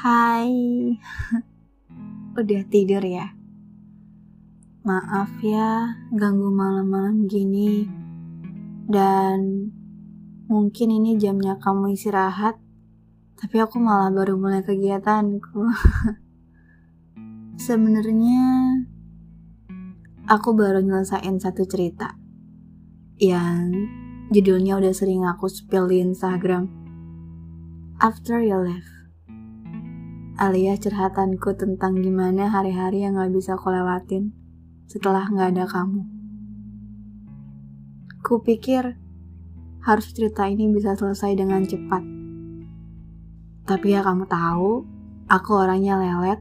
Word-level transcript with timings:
Hai, 0.00 0.48
udah 2.40 2.62
tidur 2.72 3.04
ya? 3.04 3.36
Maaf 4.80 5.28
ya, 5.44 5.92
ganggu 6.08 6.48
malam-malam 6.48 7.28
gini. 7.28 7.84
Dan 8.88 9.68
mungkin 10.48 10.88
ini 10.88 11.20
jamnya 11.20 11.60
kamu 11.60 11.92
istirahat, 11.92 12.56
tapi 13.36 13.60
aku 13.60 13.76
malah 13.76 14.08
baru 14.08 14.40
mulai 14.40 14.64
kegiatanku. 14.64 15.68
Sebenarnya 17.68 18.40
aku 20.32 20.56
baru 20.56 20.80
nyelesain 20.80 21.36
satu 21.36 21.68
cerita 21.68 22.16
yang 23.20 23.68
judulnya 24.32 24.80
udah 24.80 24.96
sering 24.96 25.28
aku 25.28 25.44
spill 25.52 25.92
di 25.92 26.00
Instagram. 26.00 26.72
After 28.00 28.40
you 28.40 28.64
left 28.64 28.99
alias 30.40 30.80
curhatanku 30.80 31.52
tentang 31.52 32.00
gimana 32.00 32.48
hari-hari 32.48 33.04
yang 33.04 33.20
gak 33.20 33.28
bisa 33.28 33.60
aku 33.60 33.68
lewatin 33.76 34.32
setelah 34.88 35.28
gak 35.28 35.52
ada 35.52 35.68
kamu. 35.68 36.00
Ku 38.24 38.40
pikir 38.40 38.96
harus 39.84 40.06
cerita 40.16 40.48
ini 40.48 40.72
bisa 40.72 40.96
selesai 40.96 41.36
dengan 41.36 41.60
cepat. 41.68 42.00
Tapi 43.68 43.86
ya 43.92 44.00
kamu 44.00 44.24
tahu, 44.32 44.88
aku 45.28 45.50
orangnya 45.60 46.00
lelet 46.00 46.40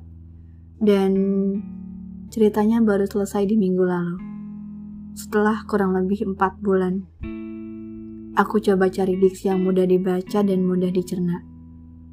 dan 0.80 1.12
ceritanya 2.32 2.80
baru 2.80 3.04
selesai 3.04 3.52
di 3.52 3.60
minggu 3.60 3.84
lalu. 3.84 4.18
Setelah 5.12 5.68
kurang 5.68 5.92
lebih 6.00 6.24
4 6.24 6.40
bulan. 6.64 7.04
Aku 8.40 8.64
coba 8.64 8.88
cari 8.88 9.20
diksi 9.20 9.52
yang 9.52 9.68
mudah 9.68 9.84
dibaca 9.84 10.40
dan 10.40 10.64
mudah 10.64 10.88
dicerna 10.88 11.49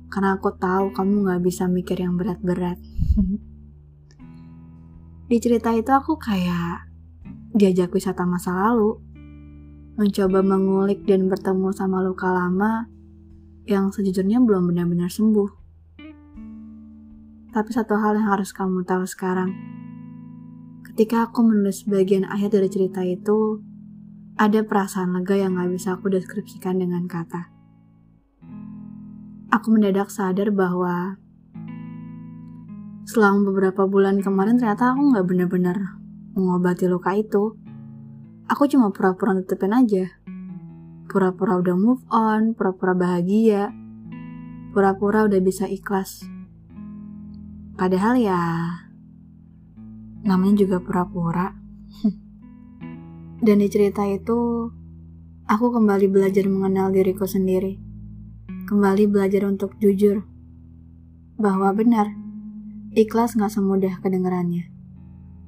karena 0.07 0.39
aku 0.39 0.55
tahu 0.55 0.95
kamu 0.95 1.27
gak 1.27 1.43
bisa 1.43 1.67
mikir 1.67 1.99
yang 1.99 2.15
berat-berat. 2.15 2.79
Di 5.31 5.43
cerita 5.43 5.75
itu 5.75 5.91
aku 5.91 6.15
kayak 6.23 6.87
diajak 7.51 7.91
wisata 7.91 8.23
masa 8.23 8.55
lalu, 8.55 9.03
mencoba 9.99 10.39
mengulik 10.45 11.03
dan 11.03 11.27
bertemu 11.27 11.75
sama 11.75 11.99
luka 12.05 12.31
lama 12.31 12.87
yang 13.67 13.91
sejujurnya 13.91 14.39
belum 14.39 14.71
benar-benar 14.71 15.11
sembuh. 15.11 15.51
Tapi 17.51 17.71
satu 17.73 17.99
hal 17.99 18.21
yang 18.21 18.31
harus 18.31 18.55
kamu 18.55 18.87
tahu 18.87 19.03
sekarang, 19.09 19.51
ketika 20.93 21.27
aku 21.27 21.43
menulis 21.43 21.83
bagian 21.89 22.29
akhir 22.29 22.55
dari 22.55 22.69
cerita 22.71 23.03
itu, 23.03 23.59
ada 24.37 24.62
perasaan 24.62 25.17
lega 25.17 25.34
yang 25.34 25.57
gak 25.57 25.73
bisa 25.73 25.97
aku 25.97 26.12
deskripsikan 26.12 26.79
dengan 26.79 27.09
kata 27.09 27.56
aku 29.57 29.73
mendadak 29.73 30.12
sadar 30.12 30.53
bahwa 30.53 31.17
selama 33.09 33.49
beberapa 33.49 33.89
bulan 33.89 34.21
kemarin 34.21 34.61
ternyata 34.61 34.93
aku 34.93 35.17
nggak 35.17 35.25
benar-benar 35.25 35.79
mengobati 36.37 36.85
luka 36.85 37.17
itu. 37.17 37.57
Aku 38.53 38.69
cuma 38.69 38.93
pura-pura 38.93 39.33
tutupin 39.41 39.73
aja. 39.73 40.12
Pura-pura 41.09 41.57
udah 41.57 41.73
move 41.73 42.05
on, 42.12 42.53
pura-pura 42.53 42.93
bahagia, 42.93 43.73
pura-pura 44.77 45.25
udah 45.25 45.41
bisa 45.41 45.65
ikhlas. 45.65 46.21
Padahal 47.81 48.21
ya, 48.21 48.41
namanya 50.21 50.69
juga 50.69 50.84
pura-pura. 50.84 51.57
Dan 53.47 53.57
di 53.65 53.69
cerita 53.73 54.05
itu, 54.05 54.69
aku 55.49 55.67
kembali 55.73 56.07
belajar 56.12 56.45
mengenal 56.45 56.93
diriku 56.93 57.25
sendiri 57.25 57.86
kembali 58.67 59.06
belajar 59.06 59.47
untuk 59.47 59.78
jujur 59.78 60.27
bahwa 61.39 61.70
benar 61.70 62.11
ikhlas 62.99 63.38
gak 63.38 63.54
semudah 63.54 64.03
kedengarannya. 64.03 64.66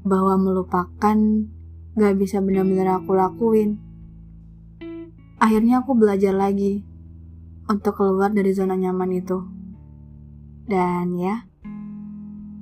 Bahwa 0.07 0.39
melupakan 0.39 1.19
gak 1.99 2.15
bisa 2.15 2.39
benar-benar 2.39 3.03
aku 3.03 3.19
lakuin. 3.19 3.83
Akhirnya 5.43 5.83
aku 5.83 5.99
belajar 5.99 6.31
lagi 6.31 6.87
untuk 7.67 7.99
keluar 7.99 8.31
dari 8.31 8.55
zona 8.55 8.79
nyaman 8.79 9.11
itu. 9.11 9.43
Dan 10.71 11.19
ya 11.19 11.43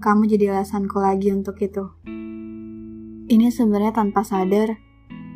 kamu 0.01 0.25
jadi 0.25 0.57
alasanku 0.57 0.97
lagi 0.97 1.37
untuk 1.37 1.61
itu. 1.61 1.85
Ini 3.29 3.53
sebenarnya 3.53 3.93
tanpa 3.93 4.25
sadar 4.25 4.81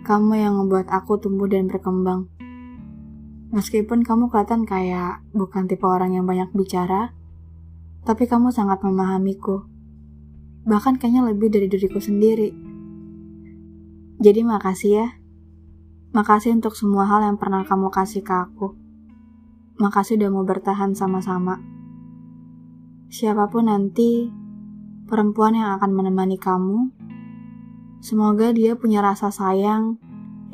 kamu 0.09 0.33
yang 0.41 0.57
membuat 0.57 0.89
aku 0.89 1.21
tumbuh 1.21 1.51
dan 1.51 1.69
berkembang 1.69 2.31
Meskipun 3.51 4.07
kamu 4.07 4.31
kelihatan 4.31 4.63
kayak 4.63 5.27
bukan 5.35 5.67
tipe 5.67 5.83
orang 5.83 6.15
yang 6.15 6.23
banyak 6.23 6.55
bicara, 6.55 7.11
tapi 8.07 8.31
kamu 8.31 8.55
sangat 8.55 8.79
memahamiku. 8.87 9.67
Bahkan 10.71 11.03
kayaknya 11.03 11.27
lebih 11.27 11.51
dari 11.51 11.67
diriku 11.67 11.99
sendiri. 11.99 12.55
Jadi 14.23 14.41
makasih 14.47 14.93
ya. 15.03 15.09
Makasih 16.15 16.55
untuk 16.55 16.79
semua 16.79 17.11
hal 17.11 17.27
yang 17.27 17.43
pernah 17.43 17.67
kamu 17.67 17.91
kasih 17.91 18.23
ke 18.23 18.31
aku. 18.31 18.79
Makasih 19.83 20.15
udah 20.23 20.31
mau 20.31 20.47
bertahan 20.47 20.95
sama-sama. 20.95 21.59
Siapa 23.11 23.51
pun 23.51 23.67
nanti 23.67 24.31
perempuan 25.11 25.59
yang 25.59 25.75
akan 25.75 25.91
menemani 25.91 26.39
kamu, 26.39 26.95
semoga 27.99 28.55
dia 28.55 28.79
punya 28.79 29.03
rasa 29.03 29.35
sayang 29.35 29.99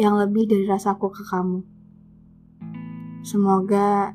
yang 0.01 0.17
lebih 0.17 0.49
dari 0.49 0.65
rasaku 0.65 1.13
ke 1.13 1.21
kamu. 1.28 1.75
Semoga 3.26 4.14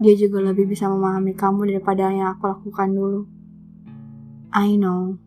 dia 0.00 0.16
juga 0.16 0.40
lebih 0.40 0.64
bisa 0.64 0.88
memahami 0.88 1.36
kamu 1.36 1.76
daripada 1.76 2.08
yang 2.08 2.32
aku 2.32 2.48
lakukan 2.48 2.88
dulu. 2.88 3.28
I 4.48 4.80
know, 4.80 5.20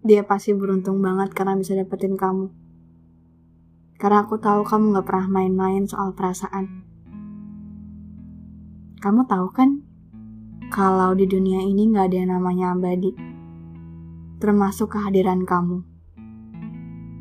dia 0.00 0.24
pasti 0.24 0.56
beruntung 0.56 1.04
banget 1.04 1.36
karena 1.36 1.52
bisa 1.52 1.76
dapetin 1.76 2.16
kamu. 2.16 2.48
Karena 4.00 4.24
aku 4.24 4.40
tahu 4.40 4.64
kamu 4.64 4.96
gak 4.96 5.04
pernah 5.04 5.28
main-main 5.28 5.84
soal 5.84 6.16
perasaan. 6.16 6.80
Kamu 9.04 9.28
tahu 9.28 9.52
kan, 9.52 9.84
kalau 10.72 11.12
di 11.12 11.28
dunia 11.28 11.60
ini 11.60 11.92
gak 11.92 12.08
ada 12.08 12.16
yang 12.16 12.40
namanya 12.40 12.72
abadi. 12.72 13.12
Termasuk 14.40 14.96
kehadiran 14.96 15.44
kamu. 15.44 15.84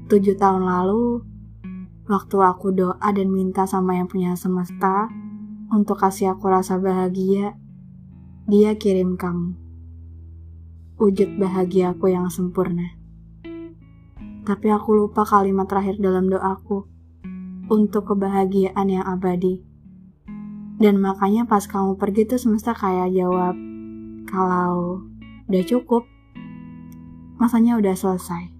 Tujuh 0.08 0.40
tahun 0.40 0.64
lalu, 0.64 1.28
waktu 2.08 2.38
aku 2.40 2.72
doa 2.72 3.08
dan 3.12 3.28
minta 3.36 3.68
sama 3.68 4.00
yang 4.00 4.08
punya 4.08 4.32
semesta, 4.40 5.12
untuk 5.74 5.98
kasih 5.98 6.38
aku 6.38 6.46
rasa 6.52 6.78
bahagia, 6.78 7.58
dia 8.46 8.78
kirim 8.78 9.18
kamu. 9.18 9.58
Wujud 11.02 11.42
bahagia 11.42 11.98
aku 11.98 12.14
yang 12.14 12.30
sempurna. 12.30 12.94
Tapi 14.46 14.68
aku 14.70 14.94
lupa 14.94 15.26
kalimat 15.26 15.66
terakhir 15.66 15.98
dalam 15.98 16.30
doaku 16.30 16.86
untuk 17.66 18.14
kebahagiaan 18.14 18.86
yang 18.86 19.06
abadi. 19.08 19.66
Dan 20.78 21.02
makanya 21.02 21.50
pas 21.50 21.66
kamu 21.66 21.98
pergi 21.98 22.30
tuh 22.30 22.38
semesta 22.38 22.76
kayak 22.76 23.16
jawab, 23.16 23.56
kalau 24.30 25.02
udah 25.50 25.64
cukup, 25.66 26.04
masanya 27.42 27.80
udah 27.80 27.96
selesai. 27.96 28.52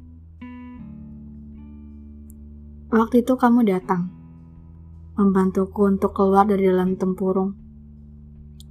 Waktu 2.96 3.28
itu 3.28 3.36
kamu 3.36 3.68
datang 3.68 4.15
membantuku 5.16 5.88
untuk 5.88 6.12
keluar 6.12 6.44
dari 6.44 6.68
dalam 6.68 7.00
tempurung, 7.00 7.56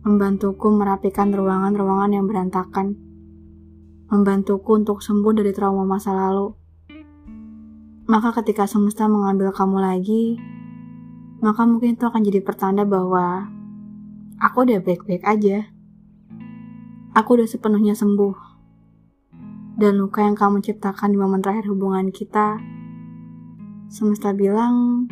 membantuku 0.05 0.69
merapikan 0.69 1.33
ruangan-ruangan 1.33 2.13
yang 2.13 2.29
berantakan, 2.29 3.01
membantuku 4.13 4.77
untuk 4.77 5.01
sembuh 5.01 5.33
dari 5.33 5.57
trauma 5.57 5.89
masa 5.89 6.13
lalu. 6.13 6.53
Maka 8.05 8.37
ketika 8.37 8.69
semesta 8.69 9.09
mengambil 9.09 9.57
kamu 9.57 9.81
lagi, 9.81 10.37
maka 11.41 11.65
mungkin 11.65 11.97
itu 11.97 12.05
akan 12.05 12.21
jadi 12.21 12.45
pertanda 12.45 12.85
bahwa 12.85 13.49
aku 14.37 14.69
udah 14.69 14.85
baik-baik 14.85 15.25
aja. 15.25 15.65
Aku 17.17 17.41
udah 17.41 17.49
sepenuhnya 17.49 17.97
sembuh. 17.97 18.53
Dan 19.81 19.97
luka 19.97 20.21
yang 20.21 20.37
kamu 20.37 20.61
ciptakan 20.61 21.17
di 21.17 21.19
momen 21.19 21.41
terakhir 21.41 21.73
hubungan 21.73 22.13
kita, 22.13 22.61
semesta 23.89 24.37
bilang 24.37 25.09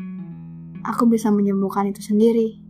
aku 0.86 1.10
bisa 1.10 1.34
menyembuhkan 1.34 1.90
itu 1.90 2.02
sendiri. 2.02 2.61